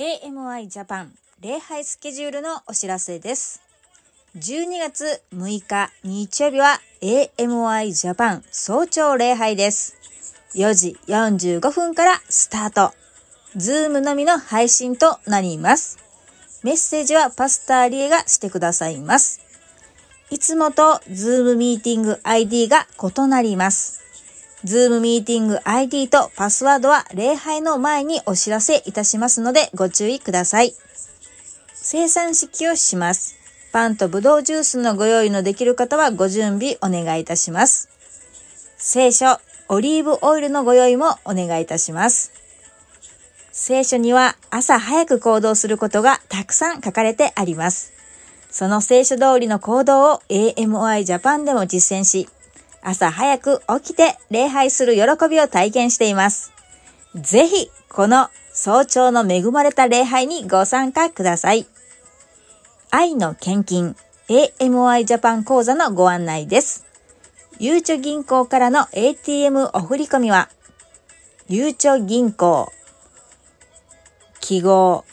[0.00, 1.12] AMI ジャパン
[1.42, 3.60] 礼拝スケジュールのお知らせです。
[4.34, 9.98] 12月6日日曜日は AMI ジャパン早朝礼拝です。
[10.54, 12.94] 4時45分からスタート。
[13.56, 15.98] Zoom のみの配信となります。
[16.62, 19.42] メッセージは Pastor リエがしてくださいます。
[20.30, 24.00] いつもとズームミーティング ID が異なります。
[24.64, 30.74] ズームミーティング ID とパスワードは礼拝の前にお知らせいたしますのでご注意ください。
[31.72, 33.36] 生産式をします。
[33.72, 37.88] パンとブドウジュースのご用意のできる方はご準備お願いいたします。
[38.76, 39.38] 聖書、
[39.68, 42.32] オリーブオイルのご用意もお願いいたします。
[43.52, 47.92] 聖書には朝早く行動することがたくさん書かれてあります。
[48.50, 52.28] その聖書通りの行動を AMI ジャパンでも実践し、
[52.82, 56.52] 朝早く起きて礼拝する喜びを体験しています。
[57.14, 61.66] ぜひ、この早朝の恵まれた礼拝にご参加ください。
[62.90, 63.96] 愛の献金
[64.28, 66.86] AMI ジャパン講座のご案内です。
[67.58, 70.48] ゆうちょ銀行からの ATM お振込みは、
[71.48, 72.72] ゆうちょ銀行、
[74.40, 75.04] 記号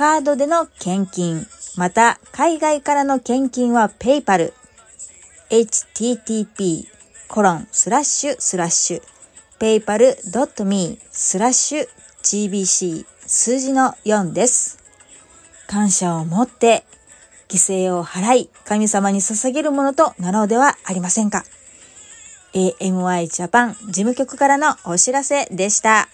[0.00, 4.50] カードでの献金、また海外からの献金は PayPal、
[5.50, 6.86] http
[7.28, 9.02] コロンスラッシュスラッシュ
[9.60, 11.88] paypal.me スラッシュ
[12.22, 14.78] gbc 数字の4です。
[15.66, 16.84] 感謝を持って
[17.50, 21.44] 犠牲を払い神様に捧げるものとなろうではありませんか。
[22.54, 26.08] AMI ジャパン事務局からのお知らせでした。